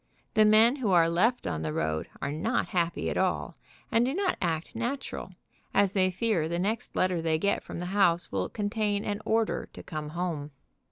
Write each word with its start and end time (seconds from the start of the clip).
The 0.33 0.45
men 0.45 0.77
who 0.77 0.89
are 0.89 1.07
left 1.07 1.45
on 1.45 1.61
the 1.61 1.73
road 1.73 2.09
are 2.23 2.31
not 2.31 2.69
happy 2.69 3.11
at 3.11 3.17
all, 3.17 3.55
and 3.91 4.03
do 4.03 4.15
not 4.15 4.35
act 4.41 4.75
natural, 4.75 5.33
as 5.75 5.91
they 5.91 6.09
fear 6.09 6.49
the 6.49 6.57
next 6.57 6.95
letter 6.95 7.21
they 7.21 7.37
get 7.37 7.61
from 7.61 7.77
the 7.77 7.85
house 7.93 8.31
will 8.31 8.49
contain 8.49 9.05
an 9.05 9.21
order 9.25 9.69
to 9.73 9.83
come 9.83 10.09
home. 10.09 10.49